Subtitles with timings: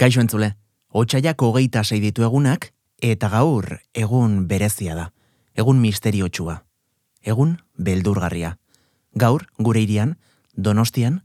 [0.00, 0.54] Kaixo entzule,
[0.96, 2.70] otxaiak hogeita sei ditu egunak,
[3.04, 5.10] eta gaur egun berezia da.
[5.52, 6.62] Egun misteriotsua.
[7.20, 8.54] Egun beldurgarria.
[9.12, 10.14] Gaur, gure irian,
[10.56, 11.18] donostian,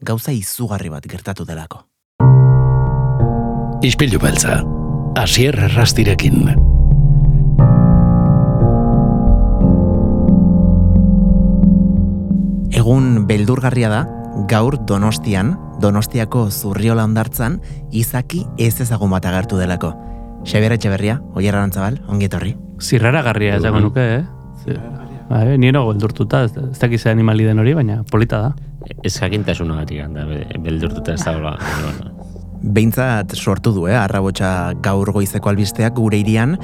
[0.00, 1.82] gauza izugarri bat gertatu delako.
[3.84, 4.62] Ispilu beltza,
[5.20, 6.48] asier errastirekin.
[12.72, 14.02] Egun beldurgarria da,
[14.48, 17.60] gaur donostian, donostiako zurriola ondartzan,
[17.92, 19.92] izaki ez ezagun bat agertu delako.
[20.44, 22.54] Xabier Etxeberria, oierra rantzabal, ongi etorri.
[22.82, 24.76] Zirrara garria esango nuke, eh?
[25.28, 28.50] Bai, nire beldurtuta, ez, ez dakiz animali den hori, baina polita da.
[29.02, 30.26] Ez jakintasuna gatik handa,
[30.60, 31.56] beldurtuta ez dagoela.
[31.80, 32.12] bueno.
[32.64, 33.96] Behintzat sortu du, eh?
[33.96, 36.58] Arrabotsa gaur goizeko albisteak gure irian,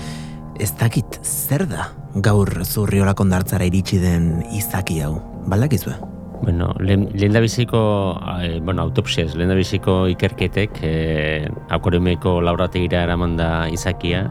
[0.61, 5.17] ez dakit zer da gaur zurriola kondartzara iritsi den izaki hau.
[5.49, 5.97] Baldakizue?
[6.43, 13.37] Bueno, lehen da biziko, eh, bueno, autopsiaz, lehen da biziko ikerketek, eh, akoremeko laurategira eraman
[13.37, 14.25] da izakia,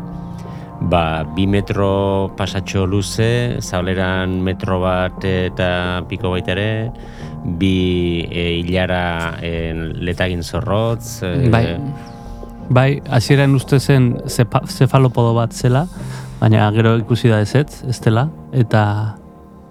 [0.82, 6.70] ba, bi metro pasatxo luze, zableran metro bat eta piko baita ere,
[7.60, 11.22] bi e, hilara e, letagin zorrotz.
[11.24, 11.66] E, Bai,
[12.70, 15.86] bai hasieran uste zen zefalopodo bat zela,
[16.40, 18.84] baina gero ikusi da ezetz, ez dela, eta,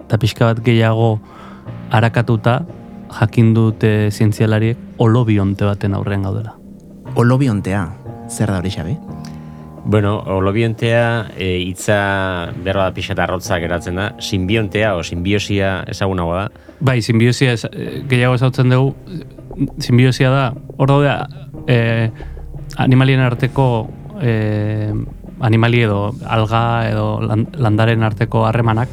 [0.05, 1.17] eta pixka bat gehiago
[1.91, 2.63] arakatuta
[3.21, 6.55] jakin dute zientzialariek olobionte baten aurrean gaudela.
[7.17, 7.87] Olobiontea,
[8.29, 8.97] zer da hori xabi?
[9.89, 16.51] Bueno, holobientea e, hitza berra da pixeta arrotza geratzen da, simbiontea o simbiosia ezagunagoa da.
[16.81, 18.93] Bai, simbiosia ez, eh, gehiago ezautzen dugu,
[19.81, 20.43] simbiosia da,
[20.77, 21.15] hor daude,
[21.67, 22.11] eh,
[22.77, 23.89] animalien arteko,
[24.21, 24.93] eh,
[25.41, 28.89] animali edo alga edo lan- landaren arteko harremanak,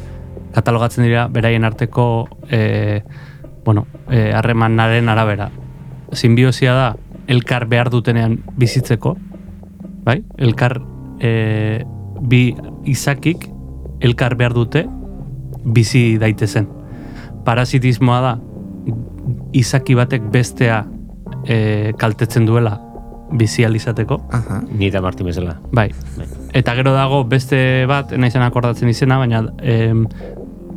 [0.56, 3.02] katalogatzen dira beraien arteko, eh,
[3.64, 5.50] bueno, eh, harremanaren arabera.
[6.12, 6.86] Simbiosia da,
[7.26, 9.16] elkar behar dutenean bizitzeko,
[10.06, 10.22] bai?
[10.38, 10.80] Elkar
[11.20, 11.84] eh,
[12.20, 13.50] bi izakik
[14.00, 14.86] elkar behar dute
[15.64, 16.68] bizi daitezen
[17.46, 18.34] parasitismoa da
[19.56, 20.82] izaki batek bestea
[21.46, 22.76] e, kaltetzen duela
[23.36, 24.20] bizi alizateko.
[24.36, 24.60] Aha.
[24.70, 25.56] Ni eta Martin bezala.
[25.74, 25.88] Bai.
[26.16, 26.26] Bai.
[26.56, 27.58] Eta gero dago beste
[27.90, 30.04] bat, naizen akordatzen izena, baina em,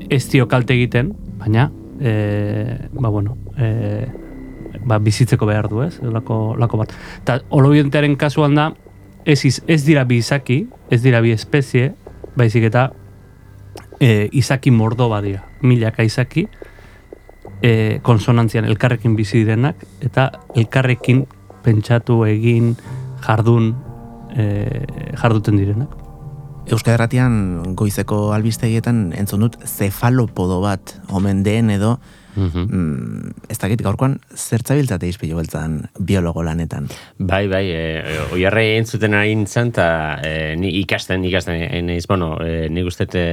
[0.09, 1.69] ez dio kalte egiten, baina
[2.01, 4.07] e, ba bueno, e,
[4.85, 5.99] ba, bizitzeko behar du, ez?
[6.01, 6.93] Lako, lako bat.
[7.21, 8.69] Eta holobientearen kasuan da,
[9.25, 11.91] ez, iz- ez dira bi izaki, ez dira bi espezie,
[12.39, 12.87] baizik eta
[13.99, 15.43] e, izaki mordo badira.
[15.61, 16.47] Milaka izaki,
[17.61, 21.25] e, konsonantzian elkarrekin bizi direnak, eta elkarrekin
[21.65, 22.73] pentsatu egin
[23.25, 23.73] jardun
[24.31, 24.45] e,
[25.19, 25.98] jarduten direnak.
[26.69, 31.97] Euskal Herratian goizeko albistegietan entzun dut zefalopodo bat omen den edo
[32.35, 32.67] Mhm.
[32.71, 36.87] mm, ez dakit gaurkoan zertzabiltzate izpilu beltzan biologo lanetan.
[37.17, 42.37] Bai, bai, e, oiarre entzuten ari nintzen, eta e, ni ikasten, ikasten, e, naiz, bueno,
[42.45, 43.25] e, nik uste e,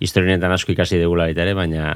[0.00, 1.92] historienetan asko ikasi degula baita ere, baina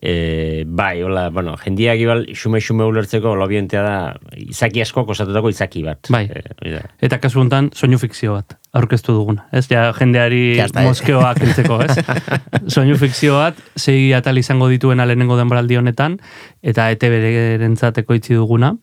[0.00, 3.96] e, bai, hola, bueno, jendiak ibal xume-xume ulertzeko lobientea da
[4.36, 6.10] izaki asko kosatutako izaki bat.
[6.12, 6.24] Bai.
[6.30, 6.82] E.
[7.02, 9.64] Eta kasu honetan soinu fikzio bat aurkeztu duguna, ez?
[9.70, 10.68] Ja jendeari eh.
[10.84, 11.96] moskeoak entzeko, ez?
[12.74, 16.20] soinu fikzio bat sei atal izango dituena lehenengo denboraldi honetan
[16.62, 18.76] eta ETB-rentzateko itzi duguna.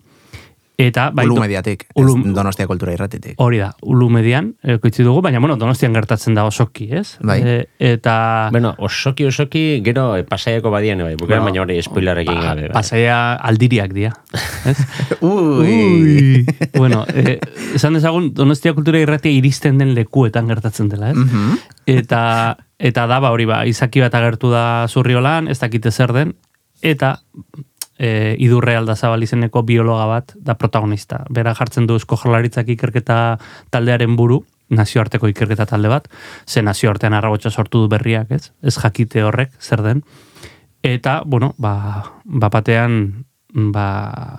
[0.77, 3.33] Eta bai, Ulu mediatik, Ulu- Donostia kultura irratitik.
[3.41, 7.17] hori da, ulu median ekoitzi dugu, baina bueno, donostian gertatzen da osoki, ez?
[7.19, 7.39] Bai.
[7.41, 12.39] E, eta Bueno, osoki osoki, gero e, pasaiako badian, bai, bukaren Bueno, baina hori spoilerrekin
[12.39, 12.61] gabe.
[12.67, 12.73] Bai.
[12.77, 14.13] pasaia aldiriak dira,
[14.69, 14.77] ez?
[15.21, 16.45] Ui!
[16.77, 17.39] bueno, eh,
[17.73, 21.17] esan dezagun, Donostia kultura irratia iristen den lekuetan gertatzen dela, ez?
[21.17, 21.57] Mhm.
[21.87, 22.21] Eta,
[22.77, 26.35] eta da, ba, hori ba, izaki bat agertu da zurriolan, ez dakite zer den,
[26.85, 27.15] eta
[27.99, 31.23] e, idurre aldazabal izeneko biologa bat da protagonista.
[31.29, 33.37] Bera jartzen du eusko jarlaritzak ikerketa
[33.73, 36.09] taldearen buru, nazioarteko ikerketa talde bat,
[36.45, 38.51] ze nazioartean arrabotsa sortu du berriak, ez?
[38.61, 40.03] Ez jakite horrek, zer den.
[40.83, 43.87] Eta, bueno, ba, bapatean, ba,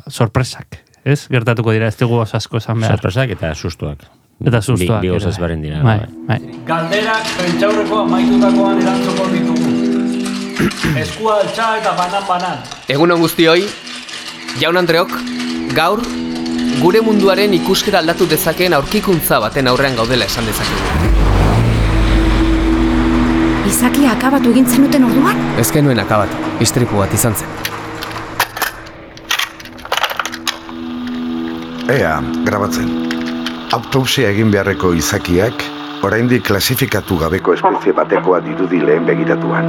[0.08, 1.26] sorpresak, ez?
[1.32, 2.96] Gertatuko dira, ez dugu asko esan behar.
[2.96, 4.06] Sorpresak eta sustuak.
[4.38, 5.02] Eta sustuak.
[5.02, 5.56] Bi, bi bai.
[5.62, 5.82] dira.
[5.82, 6.38] Bai, bai.
[6.38, 6.58] bai.
[6.66, 9.57] Galderak prentxaurreko amaitutakoan erantzuko ditugu.
[10.58, 12.62] Eskua altxa eta banan-banan.
[12.90, 13.68] Egunon guztioi,
[14.58, 15.12] jaun Andreok,
[15.76, 16.02] gaur
[16.80, 20.82] gure munduaren ikuskera aldatu dezakeen aurkikuntza baten aurrean gaudela esan dezakegu.
[23.70, 25.38] Izakia akabatu egin zenuten orduan?
[25.62, 26.34] Ez genuen akabatu,
[26.66, 27.48] istripu bat izan zen.
[31.94, 32.18] Ea,
[32.50, 32.90] grabatzen.
[33.78, 35.62] Autopsia egin beharreko izakiak,
[36.02, 39.66] oraindik klasifikatu gabeko espezie batekoa dirudi lehen begiratuan.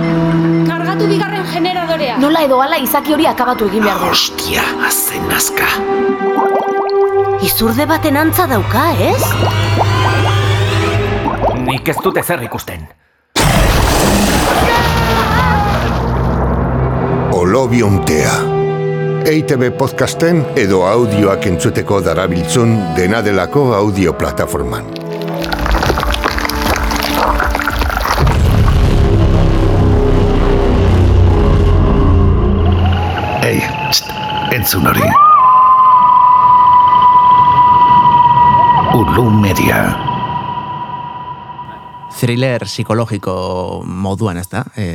[0.68, 2.18] Kargatu bigarren generadorea.
[2.22, 4.12] Nola edo hala izaki hori akabatu egin behar du.
[4.14, 5.70] Ostia, azen nazka.
[7.46, 9.24] Izurde baten antza dauka, ez?
[11.66, 12.88] Nik ez dut ezer ikusten.
[17.40, 18.38] Olobiontea.
[19.30, 24.99] EITB podcasten edo audioak entzuteko darabiltzun dena delako audio plataforman.
[34.70, 35.02] Entzun hori.
[38.94, 39.80] Ulu Media.
[42.20, 43.34] Thriller psikologiko
[43.82, 44.62] moduan, ez da?
[44.78, 44.86] E,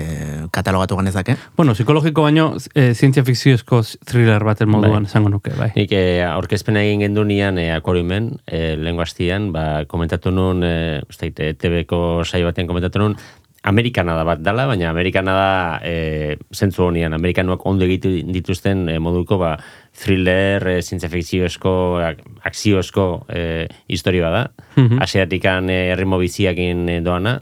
[0.54, 1.34] katalogatu ganezake.
[1.56, 5.10] Bueno, psikologiko baino, e, zientzia fikziozko thriller baten moduan Bai.
[5.10, 5.72] esango nuke, bai.
[5.74, 11.00] Nik eh, aurkezpena egin gendu nian eh, akorimen, eh, lehenko hastian, ba, komentatu nun, eh,
[11.08, 13.18] uste, eh, TV-ko saio batean komentatu nun,
[13.64, 15.52] Amerikana da bat dala, baina Amerikana da
[15.88, 19.54] eh, zentzu honian, Amerikanuak ondo egitu dituzten eh, moduko ba,
[19.96, 21.72] thriller, eh, zientzia fikziozko,
[22.04, 24.42] ak- akziozko eh, historia da.
[24.76, 25.00] Mhm.
[25.00, 27.38] Asiatikan eh, erritmo biziakin eh, doana,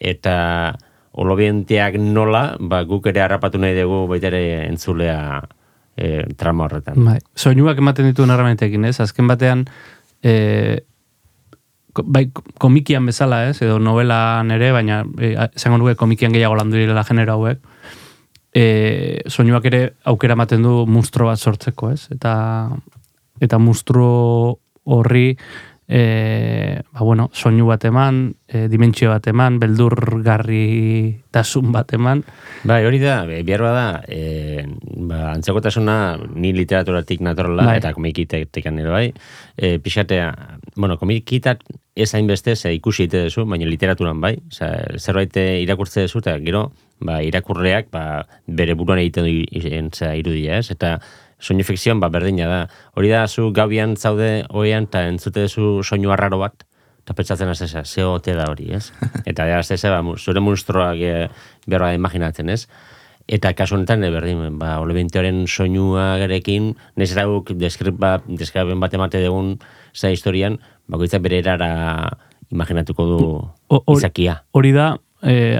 [0.00, 0.74] eta
[1.14, 5.18] olobienteak nola, ba, guk ere harrapatu nahi dugu baita ere entzulea
[5.96, 6.98] eh, trama horretan.
[7.06, 7.20] Bai.
[7.38, 8.96] Soinuak ematen dituen erramentekin, ez?
[9.04, 9.62] Azken batean,
[10.24, 10.80] e,
[12.02, 13.60] bai, ko- komikian bezala, ez?
[13.62, 17.58] Edo novelan ere, baina e, esango nuke komikian gehiago landu direla genero hauek.
[18.54, 22.08] E, soinuak ere aukera ematen du monstro bat sortzeko, ez?
[22.14, 22.34] Eta
[23.42, 25.36] eta monstro horri
[25.88, 32.22] e, ba, bueno, soinu bat eman, e, dimentsio bat eman, beldurgarri tasun bat eman.
[32.64, 34.64] Bai, hori da, be- behar bada, e,
[35.08, 35.96] ba, antzekotasuna
[36.34, 37.76] ni literaturatik natorla, Bai.
[37.82, 39.12] eta komikitek ere bai,
[39.56, 40.30] e, pixatea,
[40.76, 41.62] bueno, komikitak
[41.94, 46.34] ez hainbeste, ze ikusi ite duzu, baina literaturan bai, Osea, zerbait eh, irakurtze duzu, eta
[46.42, 46.64] gero,
[47.00, 49.34] ba, irakurreak, ba, bere buruan egiten du
[50.18, 50.70] irudia, ez?
[50.74, 50.98] Eta
[51.38, 52.60] soinu fikzioan, ba, berdina da.
[52.98, 56.66] Hori da, zu gaubian zaude oean, eta entzute duzu soinu arraro bat,
[57.04, 58.90] eta pentsatzen az eza, ze ote da hori, ez?
[59.30, 61.28] Eta ja, ez ba, zure monstruoak e,
[61.66, 62.64] behar bada imaginatzen, ez?
[63.28, 69.58] Eta kasu honetan, e, berdin, ba, olebinteoren soinua gerekin, nez erauk deskriben bat emate dugun
[69.94, 70.58] za historian,
[70.90, 72.10] bakoitzak bere erara
[72.50, 73.18] imaginatuko du
[73.68, 74.42] O- hor- izakia.
[74.52, 75.58] Hori da eh,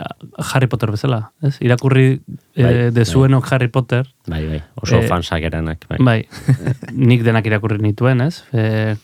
[0.52, 1.54] Harry Potter bezala, ez?
[1.64, 2.20] Irakurri
[2.56, 5.86] Bai, eh, dezuenok Harry Potter, Bai, bai, oso Eh, fansak eranak.
[5.88, 5.98] Bai.
[6.04, 6.18] bai,
[6.92, 8.42] nik denak irakurri nituen, ez?
[8.52, 8.96] E,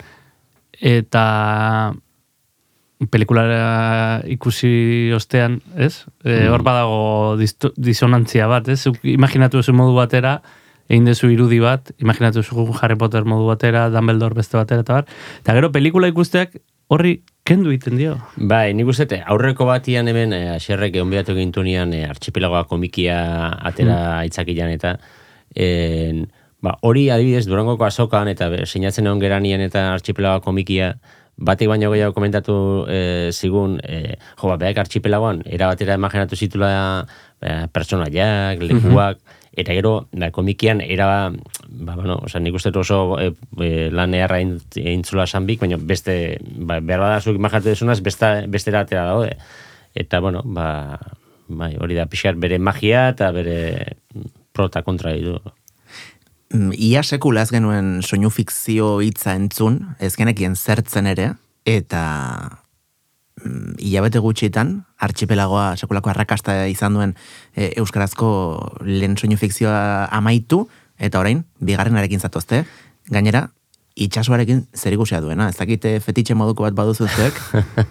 [0.80, 1.24] eta
[3.10, 6.04] pelikulara ikusi ostean, ez?
[6.24, 8.84] E, hor badago disto- disonantzia bat, ez?
[9.02, 10.42] Imaginatu duzu modu batera,
[10.90, 15.06] egin duzu irudi bat, imaginatu duzu Harry Potter modu batera, Dumbledore beste batera, eta bar.
[15.44, 16.58] Eta gero pelikula ikusteak
[16.90, 18.16] horri kendu egiten dio.
[18.50, 23.20] Bai, nik uste, aurreko batian hemen, e, aserrek onbidatu gintunian, e, archipelagoa komikia
[23.70, 24.96] atera itzakian eta
[25.54, 26.26] en,
[26.62, 30.92] ba, hori adibidez Durangoko azokan eta sinatzen egon geranien eta archipelagoa komikia
[31.40, 32.54] batek baino gehiago komentatu
[32.90, 33.00] e,
[33.32, 36.72] zigun, e, jo, ba, behak archipelagoan, era batera imaginatu zitula
[37.40, 39.22] e, pertsonaiak, lekuak,
[39.52, 41.30] eta gero, ba, komikian, era,
[41.68, 46.78] ba, bueno, oza, nik uste oso e, e, lan eharra intzula sanbik, baina beste, ba,
[46.80, 49.36] behar bada zuk imaginatu dezunaz, beste, bestera atera daude.
[49.94, 50.98] Eta, bueno, ba,
[51.48, 53.96] bai, hori da, pixar bere magia eta bere
[54.54, 55.40] prota kontra ditu.
[56.54, 61.32] Mm, Ia sekula ez genuen soinu fikzio hitza entzun, ez genekien zertzen ere,
[61.66, 62.59] eta
[63.78, 67.14] hilabete gutxitan, archipelagoa sekulako arrakasta izan duen
[67.54, 68.28] e, euskarazko
[68.86, 70.66] lehen soinu fikzioa amaitu,
[71.00, 72.64] eta orain, bigarrenarekin zatozte,
[73.10, 73.48] gainera,
[74.00, 77.36] itxasoarekin zer ikusia duena, ez dakite fetitxe moduko bat baduzu zuek,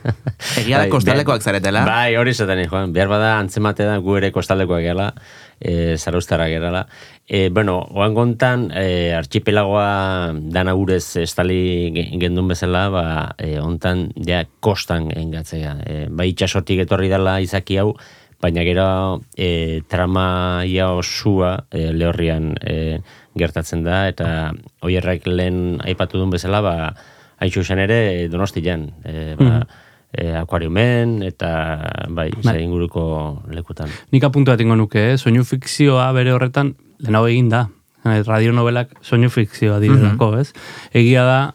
[0.61, 2.93] egia da Bai, kostaldekoak zaretela, Bai, hori zaten, Joan.
[2.95, 5.11] Behar bada antzemate da gu ere kostaldekoak gela,
[5.59, 6.87] e, zaraustara gerala.
[7.27, 13.05] E, bueno, oan gontan, e, archipelagoa dana urez estali ge- gendun bezala, ba,
[13.37, 15.75] e, ontan, ja, kostan engatzea.
[15.85, 17.93] E, bai, itxasotik etorri dela izaki hau,
[18.41, 22.99] baina gero e, trama ia osua e, lehorrian e,
[23.37, 26.75] gertatzen da, eta oierrek lehen aipatu duen bezala, ba,
[27.39, 29.67] hain ere donostian, e, ba,
[30.13, 31.49] e, akuariumen, eta
[32.09, 32.43] bai, Bai.
[32.43, 32.63] bai.
[32.63, 33.89] inguruko lekutan.
[34.11, 35.17] Nik apuntu bat nuke, eh?
[35.17, 37.67] soinu fikzioa bere horretan lehenago egin da.
[38.05, 40.53] Eh, radionovelak soinu fikzioa direlako, ez?
[40.93, 41.53] Egia da,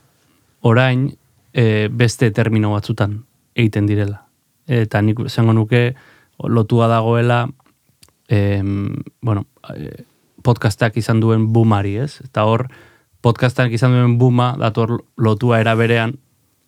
[0.61, 1.17] orain
[1.53, 4.27] e, beste termino batzutan egiten direla.
[4.67, 5.95] Eta nik esango nuke
[6.39, 7.47] lotua dagoela
[8.29, 10.05] em, bueno, eh,
[10.43, 12.21] podcastak izan duen boomari, ez?
[12.25, 12.69] Eta hor,
[13.25, 16.19] podcastak izan duen booma, dator lotua era berean,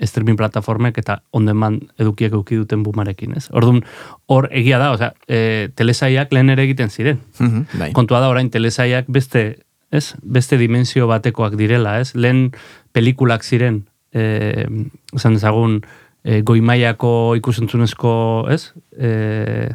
[0.04, 3.46] streaming platformek eta on demand edukiek eduki duten boomarekin, ez?
[3.52, 3.82] Orduan,
[4.26, 7.22] hor egia da, osea, e, telesaiak lehen ere egiten ziren.
[7.38, 7.92] Mhm, bai.
[7.96, 9.46] Kontua da orain telesaiak beste
[9.90, 10.14] ez?
[10.22, 12.14] Beste dimensio batekoak direla, ez?
[12.14, 12.50] Lehen
[12.92, 14.66] pelikulak ziren, eh,
[15.14, 15.82] esan dezagun,
[16.24, 18.72] eh, goimaiako ikusentzunezko, ez?
[18.98, 19.70] Eh,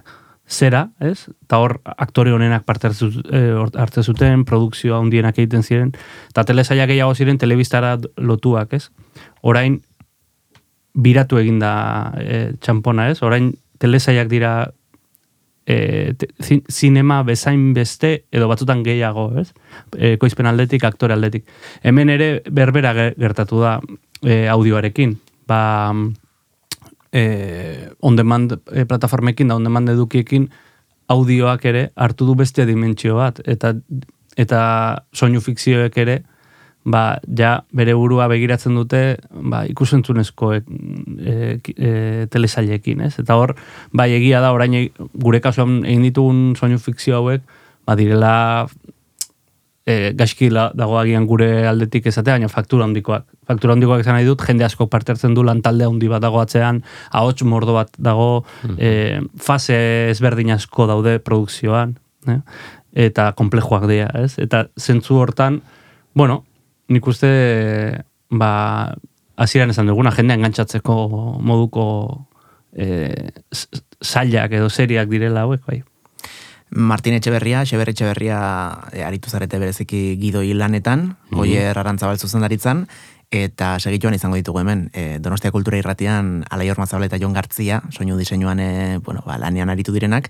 [0.51, 1.29] zera, ez?
[1.45, 5.93] Eta hor aktore honenak parte hartze eh, hartze zuten, produkzioa handienak egiten ziren,
[6.29, 8.89] eta telesaiak gehiago ziren telebistara lotuak, ez?
[9.41, 9.81] Orain
[10.93, 11.74] biratu egin da
[12.19, 13.21] e, txampona, ez?
[13.24, 14.71] Orain telesaiak dira
[15.65, 19.51] e, te, zin- zinema bezain beste edo batzutan gehiago, ez?
[19.98, 21.45] E, koizpen aldetik, aktore aldetik.
[21.83, 23.77] Hemen ere berbera ge- gertatu da
[24.24, 25.15] e, audioarekin.
[25.48, 25.93] Ba,
[27.12, 30.50] e, on demand e, plataformekin da on demand edukiekin
[31.12, 33.74] audioak ere hartu du beste dimentsio bat eta
[34.39, 34.60] eta
[35.12, 36.21] soinu fikzioek ere
[36.85, 40.61] ba, ja bere burua begiratzen dute ba, ikusentzunezko e,
[41.63, 41.91] ki- e,
[42.33, 43.19] telesailekin, ez?
[43.21, 43.55] Eta hor,
[43.93, 47.41] bai egia da orain e- gure kasuan egin ditugun soinu fikzio hauek,
[47.85, 48.33] ba direla
[49.85, 53.25] e, gaizki dago agian gure aldetik esatea, baina faktura handikoak.
[53.50, 56.83] Faktura handikoak esan nahi dut, jende asko parte hartzen du lantalde handi bat dago atzean,
[57.11, 58.43] ahots mordo bat dago,
[58.77, 61.97] e, fase ezberdin asko daude produkzioan,
[62.29, 62.39] eh?
[63.07, 64.35] eta komplejoak dira, ez?
[64.41, 65.61] Eta zentzu hortan,
[66.13, 66.43] bueno,
[66.91, 67.29] nik uste,
[68.29, 68.51] ba,
[69.39, 70.95] hasieran esan duguna, jendea engantzatzeko
[71.41, 71.86] moduko
[72.75, 73.69] e, s-
[74.03, 75.81] zailak edo seriak direla hauek, bai.
[76.71, 78.38] Martin Etxeberria, Xeber Etxeberria
[78.95, 82.86] e, aritu zarete bereziki gidoi lanetan, Goier Arantzabal zuzendaritzan,
[83.31, 88.17] eta segituan izango ditugu hemen, e, Donostia Kultura Irratian Alaior Mazabal eta Jon Gartzia, soinu
[88.19, 90.27] diseinuan e, bueno, ba, lanean aritu direnak,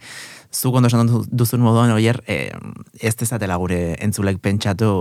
[0.54, 2.52] zuk ondo esan du- duzun moduan, oier, e,
[3.02, 4.92] ez dezatela gure entzulek pentsatu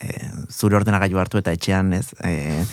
[0.00, 0.16] e,
[0.48, 2.64] zure ordenagailu hartu eta etxean, ez, e,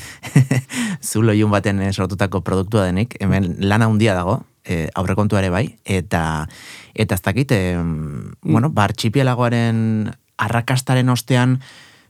[1.04, 6.48] zulo ilun baten sortutako produktua denik, hemen lana handia dago, e, aurrekontua ere bai, eta
[6.96, 7.76] eta ez dakit, e,
[8.48, 8.88] bueno, ba,
[10.40, 11.60] arrakastaren ostean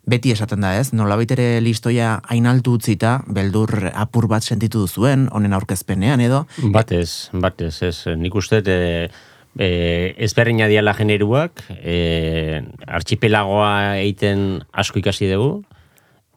[0.08, 5.28] beti esaten da ez, nolabait ere listoia hain altu utzita, beldur apur bat sentitu duzuen,
[5.32, 7.98] honen aurkezpenean edo, Batez, batez, ez.
[8.18, 9.10] Nik uste, e,
[9.58, 9.70] e,
[10.26, 15.64] ezberdina diala generuak, e, archipelagoa egiten asko ikasi dugu,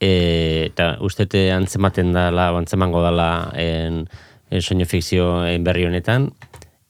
[0.01, 4.07] e, eta uste antzematen dala, antzemango dala en,
[4.51, 6.33] en soinu fikzio en berri honetan,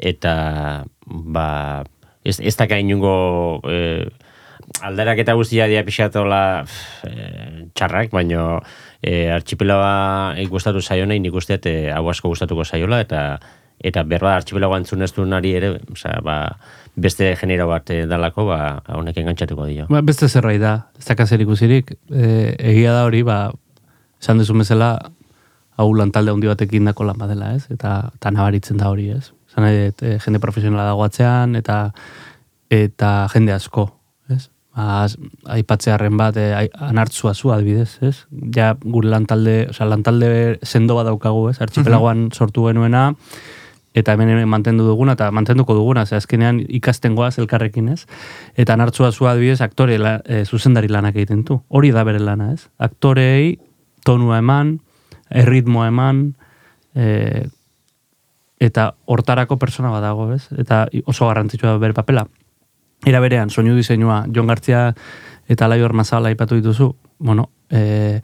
[0.02, 1.84] eta ba,
[2.24, 4.08] ez, ez da inungo e,
[4.80, 6.64] alderak eta guztia dia pixatola
[7.06, 8.60] e, txarrak, baino
[9.02, 13.40] e, archipelagoa gustatu zaiona, nik uste e, hau asko gustatuko zaiola, eta
[13.82, 16.36] eta berba archipelagoa entzun ez duenari ere, osea, ba,
[16.94, 18.58] beste genero bat e, dalako, ba,
[18.94, 19.88] honek engantzatuko dio.
[19.90, 23.40] Ba, beste zerbait da, ez da kaser ikusirik, e, egia da hori, ba,
[24.22, 24.94] esan duzu bezala,
[25.80, 27.66] hau lantalde handi batekin dako lan badela, ez?
[27.74, 29.32] Eta, eta nabaritzen da hori, ez?
[29.52, 29.90] Zan e,
[30.22, 31.88] jende profesionala dago atzean, eta
[32.72, 33.90] eta jende asko?
[34.72, 35.06] Ba,
[35.52, 38.26] aipatzearren bat, e, ai- anartzua zu adibidez, ez?
[38.56, 41.60] Ja, gure lantalde, osea, lantalde sendo bat daukagu, ez?
[41.60, 43.10] Archipelagoan sortu genuena,
[43.92, 48.06] eta hemen mantendu duguna, eta mantenduko duguna, ze azkenean ikasten goaz elkarrekin, ez?
[48.56, 51.60] Eta nartzua zua adibidez, aktore la, e, zuzendari lanak egiten du.
[51.68, 52.68] Hori da bere lana, ez?
[52.78, 53.58] Aktorei
[54.04, 54.78] tonua eman,
[55.28, 56.30] erritmoa eman,
[56.94, 57.44] e,
[58.62, 60.46] eta hortarako persona bat dago, ez?
[60.56, 62.24] Eta oso garrantzitsua da bere papela.
[63.04, 64.92] Era berean, soinu diseinua, Jon Gartzia
[65.50, 68.20] eta Laior Mazala aipatu dituzu, bueno, e,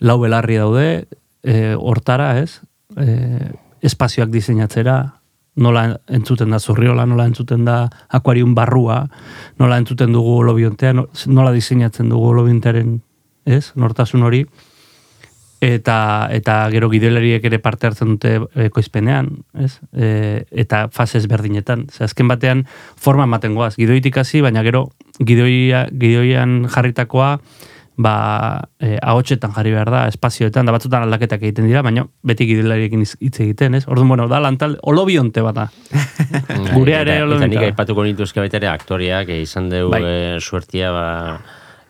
[0.00, 1.06] lau belarri daude,
[1.42, 2.62] e, hortara, ez?
[2.96, 3.52] E,
[3.84, 4.96] espazioak diseinatzera,
[5.56, 9.02] nola entzuten da zurriola, nola entzuten da akuarium barrua,
[9.60, 10.94] nola entzuten dugu lobiontea,
[11.26, 13.00] nola diseinatzen dugu lobiontearen,
[13.44, 13.72] ez?
[13.76, 14.46] Nortasun hori.
[15.62, 19.76] Eta, eta gero gidoilariek ere parte hartzen dute e, koizpenean, ez?
[19.94, 20.08] E,
[20.50, 21.84] eta fase ezberdinetan.
[21.86, 22.64] Ze azken batean
[22.98, 23.76] forma ematen goaz.
[23.78, 24.88] Gidoitik hasi, baina gero
[25.22, 27.36] gidoia, gidoian jarritakoa
[28.02, 28.16] ba,
[28.80, 33.40] e, ahotsetan jarri behar da, espazioetan, da batzutan aldaketak egiten dira, baina beti gidoilariekin hitz-
[33.44, 33.84] egiten, ez?
[33.86, 35.68] Orduan, bueno, da lantal, olobionte bat da.
[36.74, 40.02] Gurea ere eta, eta olobionte nik aipatuko nituzke baita ere aktoriak, e, izan dugu Bai.
[40.02, 41.06] e, suertia, ba,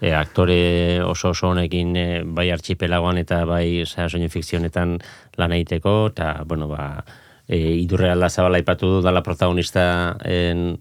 [0.02, 4.98] e, aktore oso oso honekin e, bai archipelagoan eta bai soinu fikzionetan
[5.38, 7.04] lan egiteko, eta, bueno, ba,
[7.46, 10.74] e, idurre alda zabala aipatu du dala protagonista en,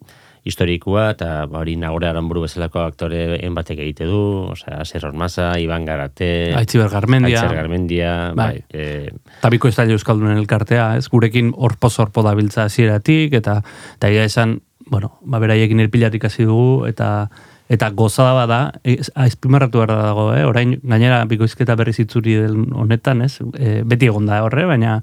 [0.44, 4.22] historikoa, eta ba, hori nagore aranburu bezalako aktoreen batek egite du,
[4.56, 7.44] osea, Aser Ormaza, Iban Garate, Aitziber Garmendia.
[7.44, 8.64] Aitziber Garmendia, bai, Bai.
[8.74, 9.14] e,
[9.44, 11.08] Tabiko da Euskaldunen elkartea, ez?
[11.14, 13.62] Gurekin orpo-zorpo dabiltza hasieratik eta
[13.98, 17.30] eta egia esan, bueno, ba beraiekin erpilatik hasi dugu eta
[17.72, 20.44] eta gozada bada, ez- azpimarratu behar dago, eh?
[20.46, 23.38] orain gainera bikoizketa berriz itzuri den honetan, ez?
[23.56, 24.98] E, beti egon da horre, baina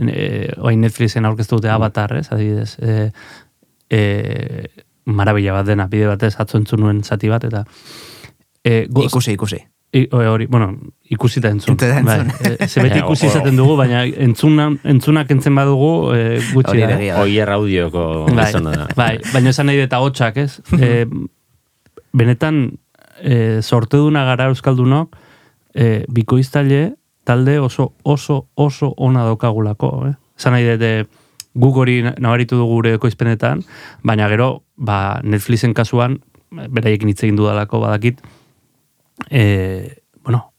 [0.00, 2.30] e, orain Netflixen aurkeztu dute Avatar, ez?
[2.32, 3.10] Adibidez, e,
[3.92, 4.00] e,
[5.04, 7.64] marabila bat dena, bide batez atzo entzun nuen zati bat, eta
[8.64, 9.58] E, goz, Ikusi, ikusi.
[9.92, 10.70] I, o- hori, bueno,
[11.12, 11.74] ikusi eta entzun.
[11.76, 12.06] Entzun.
[12.06, 16.22] Bai, e, beti ikusi izaten dugu, baina entzuna, entzunak entzen badugu e,
[16.54, 16.86] gutxi Hori da.
[16.88, 17.02] ere eh?
[17.02, 17.26] egia da.
[17.28, 18.48] Oier audioko Bai,
[18.96, 20.62] bai, baina esan nahi eta hotxak, ez?
[20.80, 21.04] e,
[22.14, 22.78] benetan,
[23.20, 25.16] e, sorteduna gara euskaldunok,
[25.74, 26.94] e, bikoiztaile
[27.24, 30.14] talde oso oso oso ona daukagulako, eh?
[30.38, 31.04] Esan nahi dut, e,
[31.54, 33.62] guk hori nabaritu dugu gure ekoizpenetan,
[34.02, 36.18] baina gero, ba, Netflixen kasuan,
[36.50, 38.22] beraiekin hitz egin dudalako badakit,
[39.30, 40.50] e, bueno,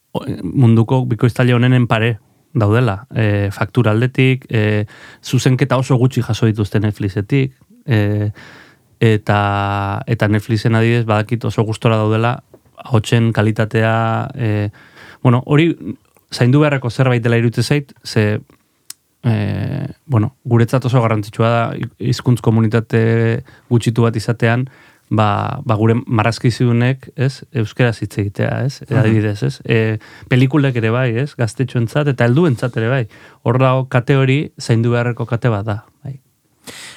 [0.44, 2.18] munduko bikoiztaile honenen pare
[2.56, 3.02] daudela.
[3.12, 4.86] E, faktura aldetik, e,
[5.24, 8.32] zuzenketa oso gutxi jaso dituzte Netflixetik, e,
[9.14, 12.40] eta, eta Netflixen adidez badakit oso gustora daudela,
[12.92, 13.96] hotxen kalitatea,
[14.36, 14.70] e,
[15.24, 15.72] bueno, hori
[16.34, 18.40] zaindu beharreko zerbait dela irute zait, ze
[19.26, 19.34] e,
[20.06, 21.62] bueno, guretzat oso garrantzitsua da
[22.00, 24.68] hizkuntz komunitate gutxitu bat izatean,
[25.10, 29.98] ba, ba gure marrazkizunek, ez, euskera hitz egitea, ez, adibidez, ez, e,
[30.30, 33.04] pelikulek ere bai, ez, gaztetxoentzat eta helduentzat ere bai.
[33.44, 36.20] Hor dago kate hori zaindu beharreko kate bat da, bai.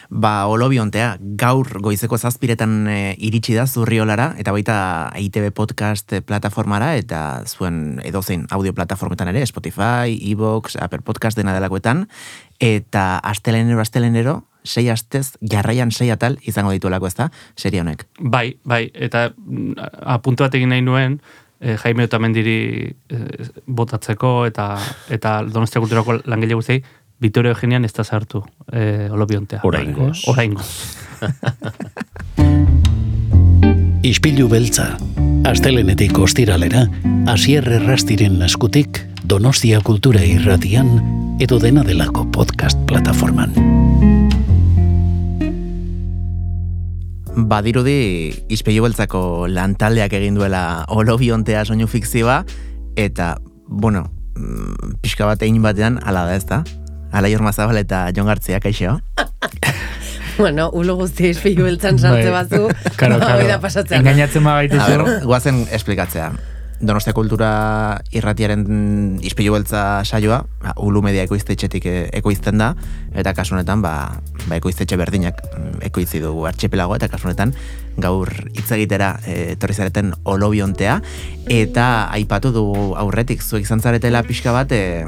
[0.08, 4.76] Ba, olobiontea, gaur goizeko zazpiretan e, iritsi da zurriolara, eta baita
[5.20, 12.06] ITB podcast plataformara, eta zuen edozein audio plataformetan ere, Spotify, Evox, Apple Podcast dena delakoetan,
[12.60, 18.06] eta astelenero, astelenero, sei astez, jarraian sei atal izango dituelako ez da, serie honek.
[18.20, 19.28] Bai, bai, eta
[20.16, 21.20] apuntu bat egin nahi nuen,
[21.60, 22.58] eh, Jaime Otamendiri
[23.10, 24.70] eh, botatzeko eta
[25.14, 26.82] eta Donostia Kulturako langile guztiei
[27.18, 29.60] Vitorio Eugenian ez da sartu eh, olobiontea.
[29.66, 30.22] Oraingoz.
[30.30, 30.68] Oraingoz.
[34.06, 34.94] Ispilu beltza.
[35.48, 36.86] Astelenetik ostiralera,
[37.26, 40.86] Asier Errastiren eskutik, Donostia Kultura Irratian
[41.42, 43.50] edo dena delako podcast plataforman.
[47.48, 52.44] Badirudi, izpeilu beltzako lantaldeak egin duela olobiontea soinu fikzioa,
[52.98, 54.06] eta, bueno,
[54.36, 56.62] mm, pixka bat egin batean, ala da ez da?
[57.12, 59.00] Ala Mazabal eta Jon Gartzia, kaixo?
[60.38, 62.44] Bueno, ulo guztia izpilu beltzan sartze Bai.
[62.44, 62.68] batzu,
[63.00, 63.40] Karo, karo.
[63.40, 63.98] hori da pasatzen.
[63.98, 65.26] Engainatzen A ber, bagaituzu.
[65.26, 66.28] guazen esplikatzea.
[66.78, 67.48] Donostia kultura
[68.14, 72.68] irratiaren izpilu beltza saioa, ba, ulu media ekoiztetxetik e- ekoizten da,
[73.18, 74.14] eta kasu honetan, ba,
[74.46, 77.50] ba ekoiztetxe berdinak mm, ekoizi dugu artxepelago, eta kasu honetan
[77.98, 81.00] gaur hitz egitera e, etorri zareten olobiontea,
[81.50, 85.02] eta aipatu dugu aurretik zuek izan zaretela pixka bat, e,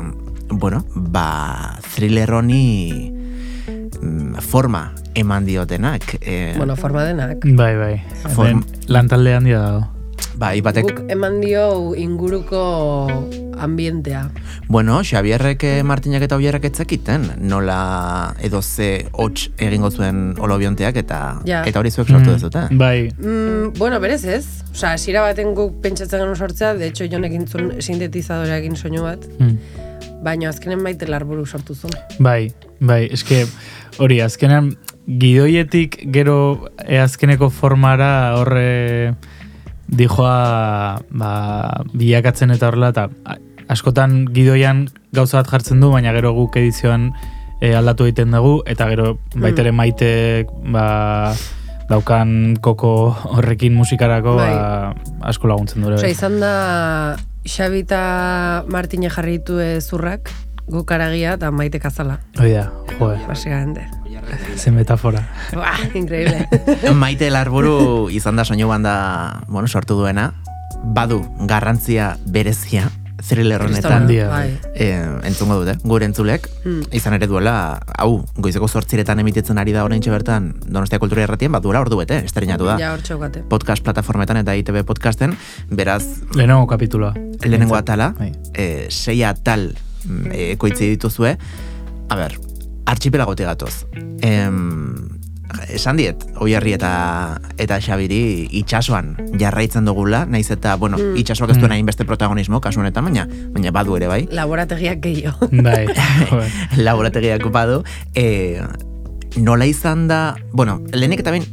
[0.50, 3.12] bueno, ba, thriller honi
[4.00, 6.18] mm, forma eman diotenak.
[6.20, 7.38] E, Bueno, forma denak.
[7.44, 8.02] Bai, bai.
[8.34, 9.88] Form- Lantalde handia dago.
[10.40, 13.26] bai, batek, Guk eman dio inguruko
[13.58, 14.30] ambientea.
[14.68, 21.40] Bueno, Xabierrek eh, Martinak eta Oierrek etzekiten, nola edo ze hots egingo zuen olobionteak eta
[21.44, 21.62] Ja.
[21.66, 22.62] eta hori zuek sortu Mm, dezute.
[22.70, 23.10] Bai.
[23.18, 24.46] Mm, bueno, berez ez.
[24.72, 29.58] Osa, hasiera baten guk pentsatzen genuen sortzea, de hecho, jonek intzun sintetizadoreakin soinu bat, Mm.
[30.24, 31.96] Baina azkenen maite larburu sortu zuen.
[32.18, 33.44] Bai, bai, eske
[33.98, 34.74] hori azkenean
[35.06, 39.14] gidoietik gero e, azkeneko formara horre
[39.90, 41.32] dijoa ba,
[41.92, 43.08] bilakatzen eta horrela eta
[43.70, 47.10] askotan gidoian gauza bat jartzen du, baina gero guk edizioan
[47.60, 50.86] e, aldatu egiten dugu eta gero baita ere maitek ba,
[51.90, 54.52] daukan koko horrekin musikarako Bai.
[54.54, 54.94] ba,
[55.32, 55.98] asko laguntzen du ere.
[55.98, 56.54] Osa, izan da
[57.44, 60.30] Xabi eta Martine jarri ditu zurrak,
[60.70, 62.20] guk aragia eta maite kazala.
[62.38, 63.88] Hoi da, joe, Basigamente.
[64.56, 65.26] ze metafora.
[65.52, 66.46] Buah, increíble.
[66.94, 70.34] Maite Larburu izan da soinu banda, bueno, sortu duena,
[70.84, 72.90] badu garrantzia berezia
[73.26, 74.06] thriller honetan
[74.74, 76.82] eh, entzungo dute, gure entzulek, Hmm.
[76.92, 81.62] izan ere duela, hau, goizeko zortziretan emititzen ari da orain bertan Donostia Kultura Erratien, bat
[81.62, 82.78] duela ordu bete, estrenatu da.
[82.78, 82.96] Ja.
[83.48, 85.36] Podcast plataformetan eta ITB podcasten,
[85.70, 86.04] beraz,
[86.34, 87.14] Lehenengo kapituloa.
[87.44, 88.32] lehenengo atala, Bai.
[88.54, 91.36] e, sei atal mm, e, ekoitzi dituzue,
[92.08, 92.38] a ber,
[92.86, 93.86] archipelagote gatoz.
[94.22, 95.09] Em,
[95.68, 101.16] esan diet, oiarri eta eta Xabiri itxasoan jarraitzen dugula, naiz eta, bueno, Mm.
[101.16, 105.48] itxasoak ez duen hainbeste protagonismo, kasu honetan, baina, baina badu ere bai, Laborategiak gehiago.
[105.50, 105.86] Bai,
[106.86, 107.82] laborategiak badu,
[108.14, 108.60] e,
[109.36, 111.46] nola izan da, bueno, lehenik eta behin,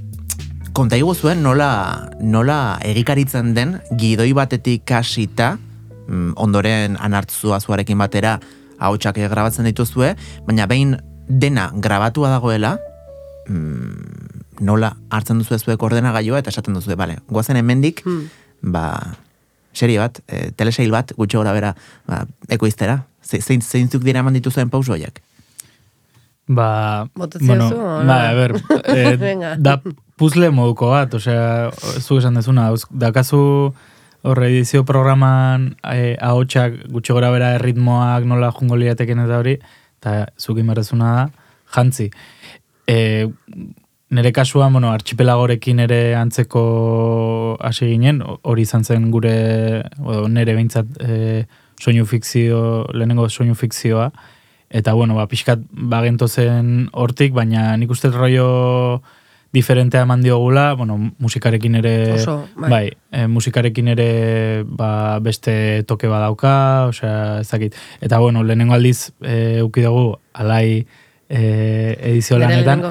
[0.73, 5.57] konta zuen nola, nola egikaritzen den gidoi batetik hasita,
[6.07, 8.39] mm, ondoren anartzua zuarekin batera
[8.79, 12.77] ahotsak grabatzen dituzue, baina behin dena grabatua dagoela,
[13.47, 18.29] mm, nola hartzen duzu zuek ordenagailua eta esaten duzu, bale, goazen hemendik, Hmm.
[18.61, 19.15] ba,
[19.73, 21.75] serie bat, e, telesail bat, gutxo gora bera,
[22.07, 23.03] ba, ekoiztera.
[23.21, 25.21] Ze- Zein, zeintzuk dira eman dituzuen pauso horiek?
[26.47, 28.53] Ba, bueno, o ba, a ber,
[28.85, 29.55] eh, Venga.
[29.59, 29.81] da
[30.15, 33.73] puzle moduko bat, osea, zu esan dezuna, dakazu
[34.23, 39.57] horre edizio programan eh, ahotsak gutxi gora bera erritmoak nola jungo liateken eta hori,
[39.99, 41.25] eta zukin barrezuna da,
[41.75, 42.09] jantzi.
[42.87, 43.27] E,
[44.09, 50.97] nere kasuan, bueno, archipelagorekin ere antzeko hasi ginen, hori izan zen gure, o, nere behintzat
[51.03, 51.45] e,
[51.79, 54.11] soinu fikzio, lehenengo soinu fikzioa,
[54.69, 59.01] eta bueno, ba, pixkat bagento zen hortik, baina nik uste rollo
[59.55, 62.69] diferentea eman diogula, bueno, musikarekin ere, Oso, bai.
[62.69, 67.75] bai e, musikarekin ere ba, beste toke badauka, osea, ez dakit.
[68.01, 70.85] Eta bueno, lehenengo aldiz e, uki dugu, alai
[71.29, 72.83] e, edizio lanetan,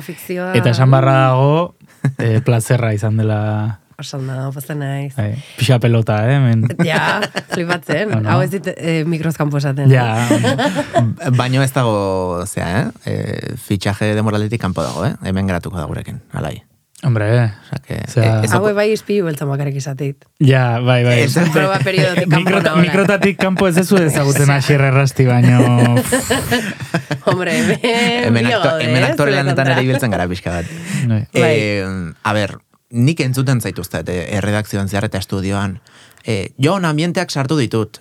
[0.55, 1.75] eta esan barra dago,
[2.19, 5.15] e, plazerra izan dela Oso da, pozten naiz.
[5.17, 6.67] bai, pixa pelota, eh, men.
[6.85, 7.23] Ja,
[7.55, 8.11] flipatzen.
[8.13, 8.29] Bueno.
[8.29, 9.89] Hau ez dit eh, mikrozkampo esaten.
[9.89, 10.29] Ja,
[11.41, 12.87] Baino ez dago, zea, eh?
[13.09, 15.15] E, fitxaje demoraletik kanpo dago, eh?
[15.25, 16.59] Hemen geratuko da gurekin, alai.
[17.03, 17.53] Hombre, eh.
[17.63, 20.25] Osea, que, Osea- eh, Hau bai izpilu beltzan bakarrik izatit.
[20.41, 21.19] Ja, bai, bai.
[21.27, 22.83] Ez, Proba periodotik kanpo Mikrota, nagoela.
[22.87, 25.61] mikrotatik kanpo ez dezu ezagutzen asierra errasti, baino...
[27.27, 30.73] Hombre, hemen, hemen, akto, eh, aktore lanetan ere ibiltzen gara pixka bat.
[31.11, 31.21] Bai.
[31.35, 31.85] Eh,
[32.23, 32.57] a ber,
[32.91, 35.81] nik entzuten zaituztet, eh, erredakzioan zehar eta estudioan.
[36.25, 38.01] Eh, Jon, ambienteak sartu ditut.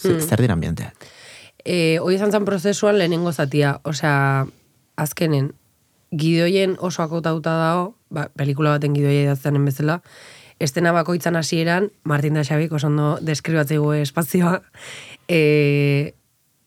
[0.00, 0.20] Z- Mm.
[0.24, 0.94] Zer dira ambienteak?
[1.60, 3.74] E, hoi izan zen prozesuan lehenengo zatia.
[3.84, 4.46] Osea,
[4.96, 5.50] azkenen,
[6.10, 10.00] gidoien oso akotauta dago, ba, pelikula baten gidoia idazteanen bezala,
[10.60, 14.60] estena bakoitzan hasieran Martin da Xabik oso ondo deskribatzeigu espazioa,
[15.28, 16.14] e,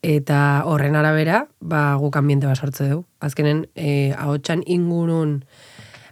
[0.03, 3.06] eta horren arabera, ba, guk ambiente bat sortze dugu.
[3.23, 5.43] Azkenen, e, ahotsan ingurun,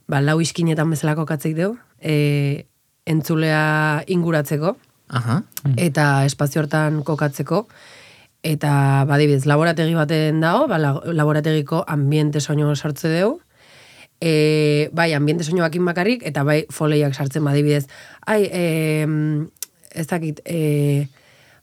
[0.07, 2.67] ba, lau iskinetan bezalako katzeik dugu, e,
[3.05, 4.77] entzulea inguratzeko,
[5.11, 5.41] Aha.
[5.75, 7.65] eta espazio hortan kokatzeko,
[8.43, 13.41] eta badibidez, laborategi baten dago, ba, la- laborategiko ambiente soinu sartze dugu,
[14.19, 17.87] e, bai, ambiente soinu bakin bakarrik, eta bai, foleiak sartzen badibidez.
[18.25, 19.07] Ai, e,
[19.93, 21.07] ez dakit, e,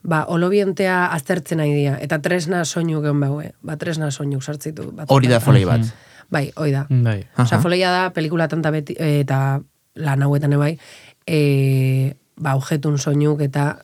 [0.02, 4.92] ba, olobientea aztertzen nahi dira, eta tresna soinu gehan baue, ba, tresna soinu sartzitu.
[4.92, 5.82] Bat, Hori da folei bat.
[6.30, 6.86] Bai, hoi da.
[6.90, 7.22] Bai.
[7.38, 7.62] Osea, Aha.
[7.62, 9.60] foleia da, pelikula tanta beti, eh, eta
[9.96, 10.78] lan hauetan bai,
[11.26, 13.78] e, ba, objetun soinuk eta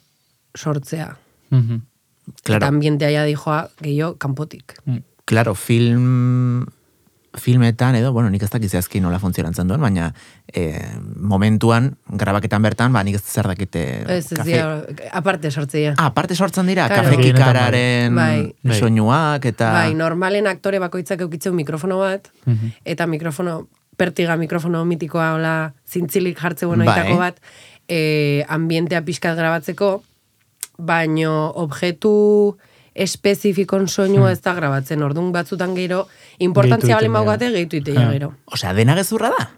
[0.54, 1.16] sortzea.
[1.50, 1.74] Mhm.
[1.74, 1.93] Eta
[2.44, 4.74] Claro, ambientea ja dijoa gehiago kanpotik.
[5.24, 6.66] claro, film
[7.36, 10.12] filmetan edo, bueno, nik ez dakit zehazki nola funtzionatzen duen, baina
[10.54, 10.86] eh,
[11.18, 13.82] momentuan, grabaketan bertan, ba, nik ez zer dakite...
[14.06, 15.96] Ez, ez kafe- dira, aparte sortzea.
[15.98, 17.08] Ah, aparte sortzen dira, Claro.
[17.10, 18.54] kafe kikararen Bai.
[18.62, 18.78] Bai.
[18.78, 19.72] soinuak eta...
[19.80, 22.70] Bai, normalen aktore bakoitzak eukitzen mikrofono bat, Mhm.
[22.84, 27.16] eta mikrofono, pertiga mikrofono mitikoa, hola, zintzilik jartze bueno Bai.
[27.18, 27.40] bat,
[27.88, 30.04] e, ambientea pixkat grabatzeko,
[30.78, 32.56] baino objektu
[32.94, 36.06] espezifikon soinua ez da grabatzen, orduan batzutan gero,
[36.38, 37.10] importantzia dira.
[37.12, 38.12] baugate, gehitu iteia Ah.
[38.12, 38.32] gero.
[38.46, 39.50] Osea, dena gezurra da?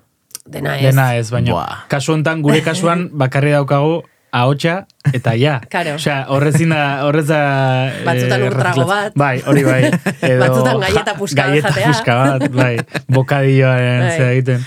[0.46, 0.82] Dena ez.
[0.82, 1.84] Dena ez, baina Buah.
[1.88, 4.02] kasu hontan gure kasuan bakarri daukagu
[4.32, 5.60] ahotsa eta ja.
[5.70, 5.94] Claro.
[5.96, 7.40] Osea, horrezin da, horrez da...
[7.92, 9.12] eh, Batzutan ur trago erreziklatz- bat.
[9.16, 9.82] Bai, hori bai.
[10.30, 11.86] Edo, Batzutan galleta ja- puska bat galleta jatea.
[11.92, 12.76] puska bat, bai.
[13.08, 14.16] Bokadilloaren Bai.
[14.16, 14.64] zera egiten.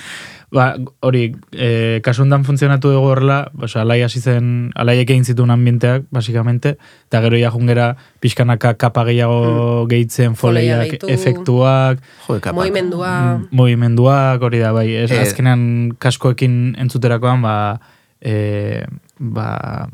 [0.51, 0.73] Ba,
[1.05, 6.07] hori, e, kasu hontan funtzionatu dugu horrela, osea, alai hasi zen, alaiek egin zituen ambienteak,
[6.09, 6.71] basikamente,
[7.05, 11.07] eta gero ja jungera pixkanaka kapa gehiago gehitzen, Foleia foleiak, gehitu.
[11.13, 12.55] efektuak, Jo, kapaz.
[12.57, 14.87] Moimendua, Mm, movimenduak, hori da, bai.
[15.03, 17.79] Ez, Eh, azkenean kaskoekin entzuterakoan, ba,
[18.19, 18.83] e,
[19.19, 19.87] ba,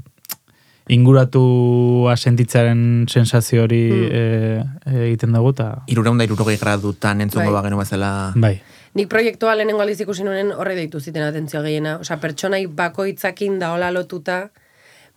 [0.88, 4.10] inguratu sentitzaren sensazio hori Hmm.
[4.12, 5.84] e, e, egiten dugu, eta...
[5.88, 7.62] Irureunda irurogei gradutan entzungo Bai.
[7.62, 8.32] bagenu bezala...
[8.36, 8.62] Bai.
[8.96, 11.98] Nik proiektua lehenengo aldiz ikusi nuen horre deitu ziten atentzioa gehiena.
[12.00, 14.46] Osea, pertsonai bakoitzakin daola lotuta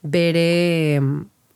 [0.03, 0.99] bere...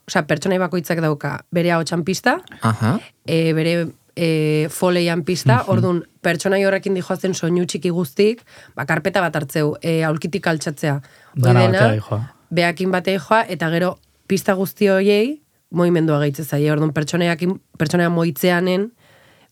[0.07, 2.97] Osea, pertsonai bakoitzak dauka bere ahotsan pista, Aha.
[3.23, 3.75] e, bere
[4.15, 8.43] e, foleian pista, orduan pertsonai horrekin dijoazen soinu txiki guztik,
[8.75, 10.97] ba, karpeta bat hartzeu, e, aulkitik altxatzea.
[11.39, 11.87] Dana
[12.53, 13.95] beakin batei joa, eta gero
[14.27, 15.39] pista guzti horiei
[15.73, 16.69] moimendua gehitzen zaie.
[16.71, 18.91] Orduan pertsonaiakin, pertsonaia moitzeanen,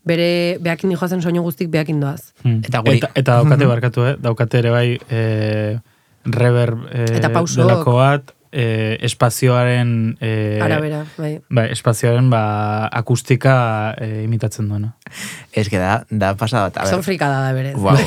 [0.08, 2.34] bere beakin dijoazen soinu guztik beakin doaz.
[2.44, 2.60] Mm.
[2.68, 4.16] Eta guri- eta, eta daukate barkatu, eh?
[4.22, 5.80] Daukate ere bai e,
[6.26, 10.18] reverb e, Eta delako bat, e, espazioaren...
[10.20, 11.40] E, Arabera, bai.
[11.50, 14.96] Bai, espazioaren ba, akustika e, imitatzen duena.
[15.54, 16.90] Ez que da, da pasada bat.
[16.90, 17.76] Son frikada da berez.
[17.78, 17.98] Wow.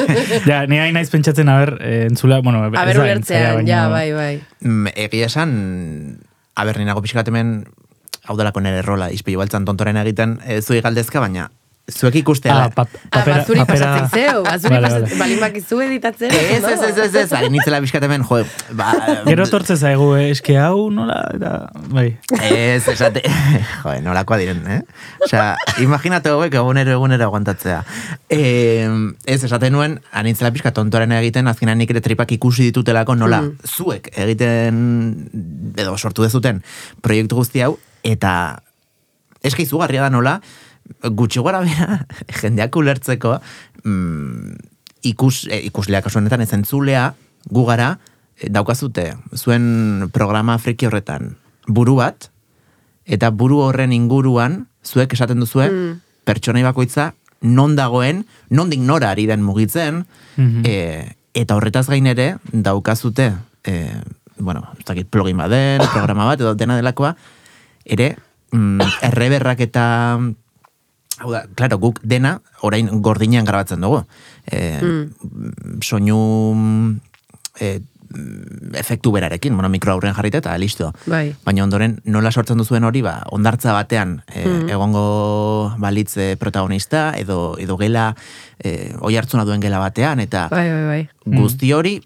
[0.48, 1.76] ja, ni hain naiz pentsatzen, a ber,
[2.08, 4.34] entzula, bueno, A ber ulertzean, ja, bai, bai.
[4.60, 6.18] Mm, Egia esan,
[6.54, 7.60] a ber, ninago pixkat hemen,
[8.28, 11.50] hau delako nire rola, izpilu baltzan tontoren egiten, ez zui galdezka, baina
[11.92, 12.54] zuek ikustea.
[12.54, 13.86] Ah, pap, Ah, papera, bazuri papera...
[13.98, 15.18] pasatzen zeu, bazuri Vale, pasatzen, vale.
[15.18, 16.30] balin bakizu editatzen.
[16.30, 18.38] Ez, ez, ez, ez, ez, ari nitzela bizkatemen, jo,
[18.78, 18.92] ba...
[19.26, 21.50] Gero tortze zaigu, eh, eske hau nola, eta,
[21.90, 22.06] bai.
[22.38, 23.24] Ez, esate,
[23.82, 24.78] joe, nolakoa diren, eh?
[25.26, 27.82] Osea, imaginate hauek egunero egunero aguantatzea.
[28.30, 28.40] E,
[29.26, 33.58] ez, esate nuen, anitzela pixka tontoaren egiten, azkenan nik ere tripak ikusi ditutelako nola, Mm.
[33.66, 36.62] zuek egiten, edo sortu dezuten
[37.02, 38.62] proiektu guzti hau, eta
[39.42, 40.40] eska izugarria da nola,
[41.02, 42.06] gutxi gora bera,
[42.40, 43.38] jendeak ulertzeko,
[43.84, 44.56] mm,
[45.12, 47.14] ikus, eh, ikusleak kasu honetan, ez entzulea,
[47.50, 47.98] gu gara,
[48.38, 51.36] eh, daukazute, zuen programa friki horretan,
[51.66, 52.30] buru bat,
[53.06, 56.00] eta buru horren inguruan, zuek esaten duzue, Mm.
[56.24, 60.62] pertsonai bakoitza, non dagoen, nondik nora ari den mugitzen, Mhm.
[60.64, 63.32] e, eta horretaz gain ere, daukazute,
[63.64, 63.90] e,
[64.38, 67.16] bueno, ez dakit plugin baden, programa bat, edo dena delakoa,
[67.84, 68.16] ere,
[68.52, 70.18] mm, erreberrak eta
[71.22, 74.00] Hau da, claro, guk dena orain gordinean grabatzen dugu.
[74.50, 74.80] E,
[75.84, 76.98] Soinu
[77.60, 77.80] e,
[78.74, 80.90] efektu berarekin, bueno, mikro aurrean jarrita eta listo.
[81.06, 81.34] Bai.
[81.44, 84.68] Baina ondoren nola sortzen duzuen hori, ba, ondartza batean e, Mm.
[84.72, 88.16] egongo balitze protagonista, edo, edo gela,
[88.58, 91.08] e, oi hartzuna duen gela batean, eta Bai, bai, bai.
[91.38, 92.00] guzti hori,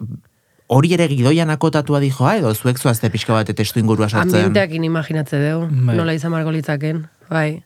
[0.67, 4.35] hori ere gidoian akotatua dijoa, edo zuek zoazte pixka bat testu ingurua sartzen.
[4.35, 5.97] Ambienteakin imaginatze dugu, Bai.
[5.97, 7.07] nola izan marko litzaken.
[7.31, 7.63] Bai.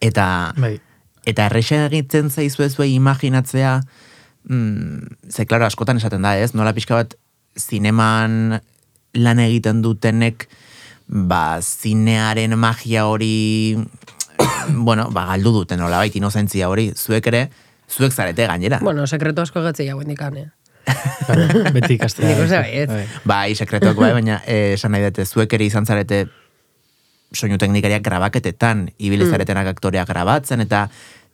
[0.00, 0.78] Eta, bai.
[1.26, 3.80] eta errexen egiten zaizu ez imaginatzea,
[4.48, 6.54] mm, ze, klaro, askotan esaten da, ez?
[6.54, 7.16] Nola pixka bat
[7.58, 8.60] zineman
[9.14, 10.48] lan egiten dutenek,
[11.06, 13.76] ba, zinearen magia hori,
[14.86, 17.48] bueno, ba, galdu duten, nola baita inozentzia hori, zuek ere,
[17.90, 18.78] zuek zarete gainera.
[18.80, 20.48] Bueno, sekreto asko gatzei hau indikan, eh?
[21.74, 22.28] Beti ikastea.
[22.28, 22.90] Nik uste baietz.
[22.90, 23.04] Bai.
[23.24, 26.26] Bai, sekretuak bai, baina eh, esan nahi dute, zuek ere izan zarete
[27.34, 29.66] soinu teknikariak grabaketetan, ibili Mm.
[29.68, 30.88] aktoreak grabatzen, eta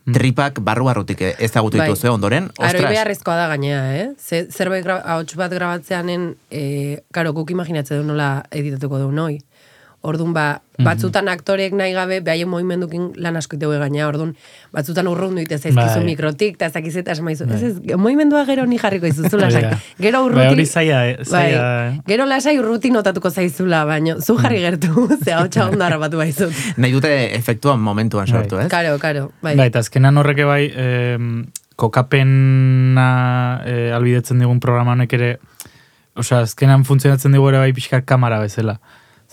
[0.05, 1.89] tripak barru-barrutik ezagutu Bai.
[1.89, 4.09] dituzue ondoren, Aroi ostras, beharrezkoa da gainea, eh?
[4.19, 9.39] Ze, zerbait ahots bat grabatzeanen, eh, karo, guk imaginatzen du nola editatuko du noi.
[10.05, 10.85] Orduan, ba, Mhm.
[10.85, 14.35] batzutan aktoreek nahi gabe, behaien movimendukin lan asko itegue gainea, orduan,
[14.75, 16.05] batzutan urrundu ite zaizkizu Bai.
[16.05, 17.45] mikrotik, eta ez dakiz eta esmaizu.
[17.55, 19.63] Ez ez, movimendua gero ni jarriko izuzu Hori lasai.
[19.63, 19.79] da.
[19.99, 20.49] Gero Bai, urruti...
[20.53, 22.01] hori zaila, eh, zaila, eh.
[22.07, 26.53] Gero lasai urruti notatuko zaizula, baina zu jarri gertu, ze hau txagon da harrapatu baizut.
[26.77, 28.69] nahi dute efektua momentuan sortu, ez?
[28.69, 29.55] Karo, karo, bai.
[29.57, 35.31] Bai, eta azkenan horreke bai, em, kokapena e, albidetzen digun programa honek ere,
[36.19, 38.79] osea, azkenan funtzionatzen digu ere bai pixkar kamera bezala.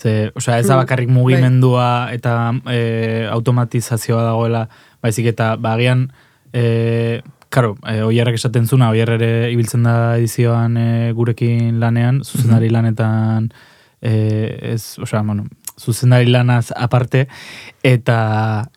[0.02, 4.66] Ze, osea, ez da Mm, bakarrik mugimendua eta e, automatizazioa dagoela,
[5.02, 6.08] baizik eta bagian,
[6.52, 12.70] e, karo, e, oiarrak esaten zuna, oiar ere ibiltzen da edizioan e, gurekin lanean, zuzendari
[12.72, 13.52] lanetan,
[14.00, 15.46] e, ez, osea, bueno,
[15.78, 17.28] zuzendari lanaz aparte,
[17.86, 18.18] eta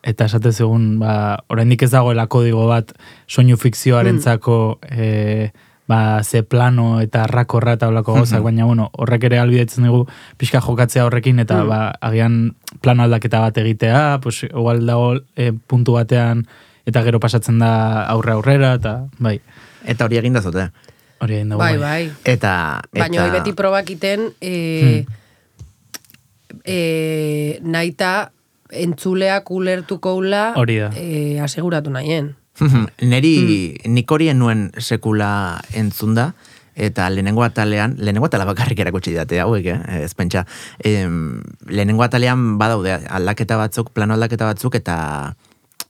[0.02, 2.94] eta esate zegun, ba, oraindik ez dagoela kodigo bat
[3.26, 5.50] soinu fikzioarentzako e,
[5.88, 8.44] ba, ze plano eta rakorra eta olako gauzak, Mhm.
[8.44, 11.68] baina bueno, horrek ere albidetzen dugu pixka jokatzea horrekin, eta Mm.
[11.68, 16.46] ba, agian plano aldaketa bat egitea, pues, igual dago e, puntu batean,
[16.86, 19.40] eta gero pasatzen da aurre aurrera, eta bai.
[19.84, 20.70] Eta hori egin da zute.
[21.20, 22.10] Hori egin dago, Bai, bai.
[22.24, 25.06] Eta, Baina eta hori beti probakiten, e,
[26.64, 28.32] e, naita
[28.70, 30.90] entzuleak ulertuko ula Hori da.
[30.96, 32.34] e, aseguratu nahien.
[33.02, 33.34] Neri,
[33.84, 33.94] Hmm.
[33.94, 36.34] nik hori enuen sekula entzunda,
[36.76, 39.78] eta lehenengo atalean, lehenengo atala bakarrik erakutsi date hauek, eh?
[40.04, 40.44] ez pentsa.
[40.84, 45.34] Em, lehenengo atalean badaude aldaketa batzuk, plano aldaketa batzuk, eta...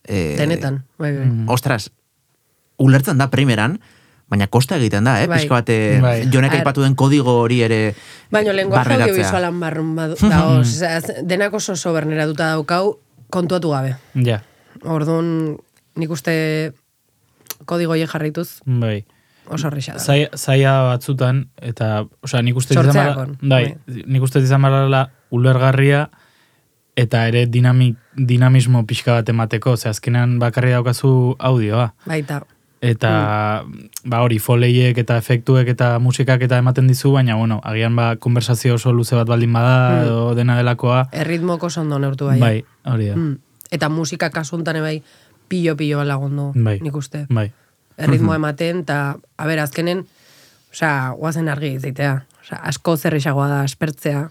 [0.07, 1.27] E, Denetan, bai, bai.
[1.51, 1.89] Ostras,
[2.79, 3.81] ulertzen da primeran,
[4.31, 5.27] baina kosta egiten da, eh?
[5.27, 5.41] Bai.
[5.41, 6.15] Pixka bat, eh, Bai.
[6.31, 7.95] jonek aipatu den kodigo hori ere
[8.31, 11.91] Baina lenguaje audiovisualan barrun badu, dago, osea, denak oso oso
[12.35, 12.99] daukau,
[13.29, 13.97] kontuatu gabe.
[14.23, 14.41] Ja,
[14.83, 15.57] Orduan,
[15.97, 16.73] nik uste
[17.65, 19.05] kodigo hie jarraituz, bai.
[19.49, 19.99] oso horreixa da.
[19.99, 26.09] Zai- zaila batzutan, eta, osea, nik uste izan barra- bai, nik uste izan barrala ulergarria,
[26.95, 31.93] eta ere dinamik, dinamismo pixka bat emateko, ze azkenean bakarri daukazu audioa.
[32.05, 32.41] Baita.
[32.81, 33.63] Eta,
[34.05, 38.75] ba hori, foleiek eta efektuek eta musikak eta ematen dizu, baina, bueno, agian ba, konversazio
[38.75, 40.03] oso luze bat baldin bada, Mm.
[40.05, 41.07] edo dena delakoa.
[41.11, 42.39] Erritmoko oso ondo neurtu bai.
[42.39, 43.15] Bai, hori da.
[43.15, 43.39] Mm.
[43.71, 45.01] Eta musika kasuntan bai
[45.47, 46.79] pilo-pilo lagundu, Bai.
[46.81, 47.25] nik uste.
[47.29, 47.51] Bai.
[47.97, 50.05] Erritmo ematen, eta, a ber, azkenen,
[50.71, 52.25] osea, guazen argi izitea.
[52.43, 54.27] Osea, asko zerrexagoa da espertzea,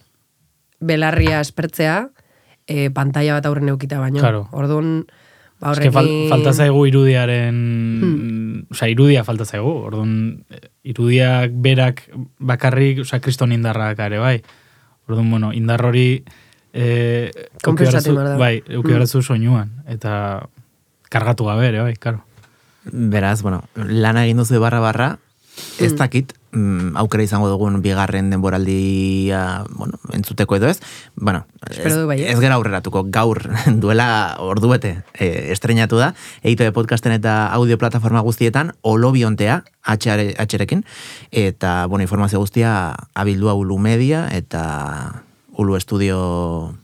[0.81, 2.09] belarria espertzea,
[2.67, 4.21] e, pantalla bat aurren eukita baino.
[4.21, 4.47] Claro.
[4.53, 5.07] Orduan,
[5.61, 6.31] ba Eske fal, horrekin...
[6.31, 8.67] falta zaigu irudiaren...
[8.71, 9.71] Osea, irudia falta zaigu.
[9.89, 10.61] Orduan, eh,
[10.93, 12.03] irudiak berak
[12.39, 14.41] bakarrik, osea, kriston indarrak ere, bai.
[15.09, 16.23] Orduan, bueno, indar hori...
[16.77, 17.31] Eh,
[17.65, 18.37] euki behar da.
[18.37, 18.93] Bai, euki Mm.
[18.93, 19.71] behar zu soinuan.
[19.89, 20.47] Eta,
[21.11, 22.25] kargatu gabe ere, bai, karo.
[22.87, 25.17] Beraz, bueno, lana egin duzu barra barra,
[25.81, 30.79] ez dakit, mm, aukera izango dugun bigarren denboraldia, bueno, entzuteko edo ez,
[31.17, 32.31] bueno, ez, du baietz.
[32.33, 33.43] ez gara aurreratuko, gaur
[33.83, 40.85] duela orduete e, estrenatu da, EITB podcasten eta audio plataforma guztietan, olobiontea, atxerekin,
[41.31, 45.23] eta, bueno, informazio guztia abildua Ulu Media eta
[45.57, 46.77] Ulu Estudio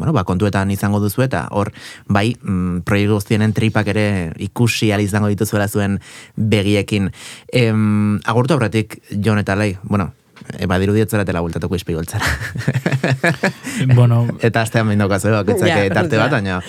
[0.00, 1.68] bueno, ba, kontuetan izango duzu eta hor,
[2.08, 4.06] bai, mm, proiektu guztienen tripak ere
[4.40, 5.98] ikusi al izango dituzuela zuen
[6.36, 7.10] begiekin.
[7.52, 10.14] Em, agurtu aurretik, Jon eta Lai, bueno,
[10.56, 12.24] e, badiru dietzera tela bultatuko izpigoltzara.
[13.98, 16.60] bueno, eta astean behin daukazu, bakoitzak Ja, ja, tarte bat, baina...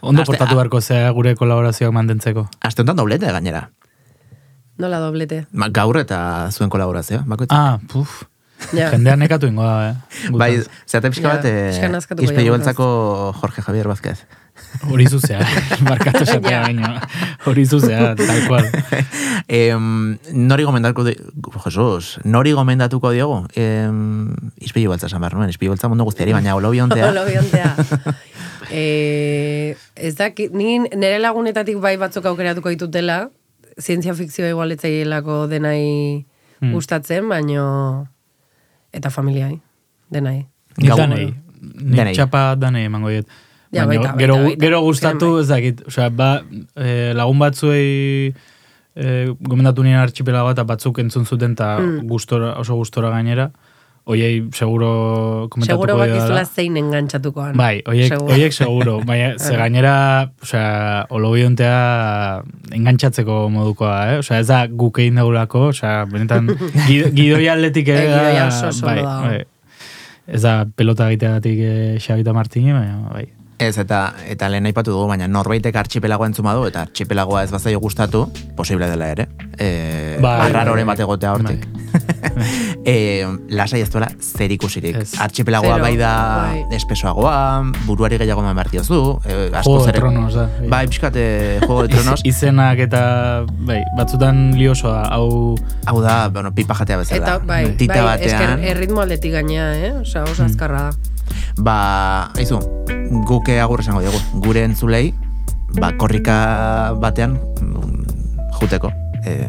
[0.00, 2.48] Ondo Aste- portatu beharko zea gure kolaborazioak mantentzeko.
[2.64, 3.66] Aste honetan doblete gainera.
[4.80, 5.44] Nola doblete.
[5.52, 7.58] Ma, gaur eta zuen kolaborazioa, bakoitzak.
[7.60, 8.24] Ah, puf.
[8.72, 8.88] Ja.
[8.94, 10.30] Jendean nekatu ingo da, eh?
[10.32, 12.86] Bai, zeate pixka Ja, bat, eh, pixka nazkatuko izpegi beltzako
[13.42, 14.18] Jorge Javier Vázquez.
[14.86, 15.40] Hori zuzea,
[15.88, 16.60] markatu esatea Ja.
[16.62, 16.92] baino.
[17.50, 18.68] Hori zuzea, tal cual.
[19.48, 21.16] em, nori gomendatuko di...
[21.64, 23.40] Jesus, nori gomendatuko diogu?
[23.58, 24.30] Em,
[24.62, 27.10] izpegi beltza esan behar nuen, izpegi beltza mundu guztiari, baina olobiontea.
[27.10, 27.74] Olobiontea.
[28.70, 33.24] e, ez dakit, ni nire lagunetatik bai batzuk aukeratuko ditutela,
[33.80, 36.24] zientzia fikzioa igualetzaielako denai
[36.62, 36.70] Hmm.
[36.72, 38.06] gustatzen, baino
[38.94, 39.58] eta familiai,
[40.10, 40.46] denai.
[40.78, 41.34] Ni Gau- danei.
[41.64, 42.14] Ni Danei.
[42.14, 43.26] txapa danei emango diet.
[43.74, 44.64] Ja, Baina baita, gero, baita, baita.
[44.66, 46.42] gero gustatu, ez dakit, osea, ba,
[46.76, 48.34] eh, lagun batzuei
[48.96, 52.06] eh, gomendatu nien archipelago eta batzuk entzun zuten eta Mm.
[52.06, 53.50] gustora, oso gustora gainera.
[54.06, 54.88] Oiei seguro
[55.48, 56.16] komentatuko Seguro didala.
[56.18, 57.54] bakizula zein engantzatukoan.
[57.56, 58.34] Bai, oiek, Seguro.
[58.34, 58.96] oiek seguro.
[59.08, 59.94] Baina, ze gainera,
[60.44, 62.42] osea, olobiontea
[62.76, 64.18] engantzatzeko modukoa, eh?
[64.20, 66.50] Osea, ez da guk egin daulako, osea, benetan,
[66.88, 69.30] gido, gidoi atletik ere Eh, da, gidoia oso bai, dago.
[69.30, 69.40] bai.
[70.36, 73.24] Ez da pelota egiteagatik eh, Xabita Martini, baina, bai.
[73.58, 77.78] Ez, eta, eta lehen aipatu dugu, baina norbaitek archipelagoa entzuma du, eta archipelagoa ez bazaio
[77.80, 78.24] gustatu,
[78.58, 79.28] posible dela ere.
[79.56, 81.62] E, Bai, arraroren bai, bat egotea hortik.
[82.84, 82.94] e,
[83.54, 84.96] lasai ez duela zer ikusirik.
[85.04, 85.12] Ez.
[85.22, 86.10] Archipelagoa Zero, bai da
[86.50, 86.64] bai.
[86.76, 87.36] espesoagoa,
[87.86, 90.48] buruari gehiago eman behar diozu, e, asko Juego de Tronos da.
[90.58, 90.68] bai.
[90.74, 91.28] Bai, pixkat, e,
[91.62, 92.20] Juego de Tronos.
[92.26, 93.04] Iz, izenak eta,
[93.70, 95.54] bai, batzutan liosoa, hau...
[95.86, 97.22] Hau da, bueno, pipa jatea bezala.
[97.22, 99.92] Eta, bai, Tita bai, esker batean, erritmo aldetik gainea, eh?
[100.02, 100.50] Osa, oso Mm.
[100.50, 101.13] azkarra da.
[101.56, 102.60] Ba, aizu,
[103.28, 105.14] guke agur esango diegu, gure entzulei,
[105.78, 108.92] ba, korrika batean, mm, juteko,
[109.24, 109.40] e,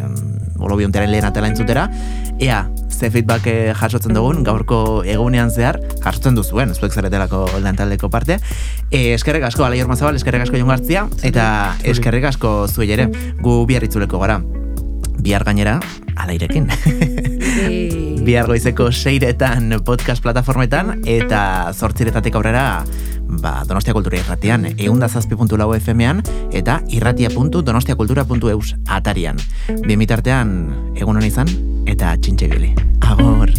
[0.60, 1.90] olobiontearen lehen atela entzutera,
[2.40, 8.40] ea, ze feedback eh, jasotzen dugun, gaurko egunean zehar, jasotzen duzuen, zuek zaretelako lantaldeko parte.
[8.90, 13.10] E, eskerrek asko, Alai Ormazabal, eskerrek asko jongartzia, eta eskerrek asko zuei ere,
[13.44, 14.40] gu bihar itzuleko gara.
[15.20, 15.80] Bihar gainera,
[16.16, 16.72] alairekin.
[18.26, 22.64] Bihar goizeko seiretan podcast plataformetan eta zortziretatik aurrera
[23.42, 29.38] ba, Donostia Kultura irratian, eunda zazpi puntu lau FM-ean eta irratia.donostiakultura.eus atarian.
[29.86, 30.58] Bimitartean,
[30.98, 31.54] egun hon izan
[31.86, 32.74] eta txintxe.
[33.06, 33.54] Agor!